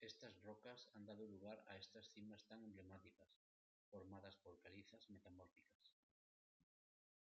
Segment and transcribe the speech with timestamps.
[0.00, 3.30] Estas rocas han dado lugar a estas cimas tan emblemáticas,
[3.88, 5.86] formadas por calizas metamórficas.